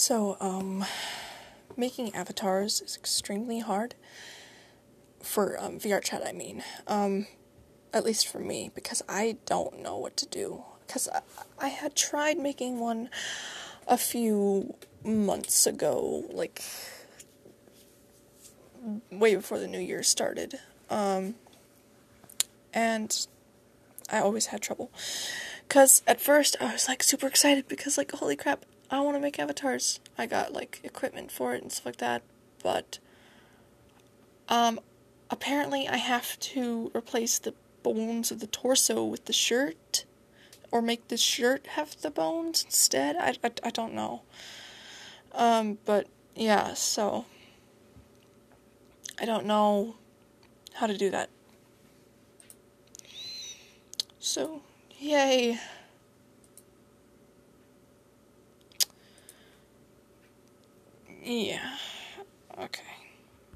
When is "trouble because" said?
24.62-26.02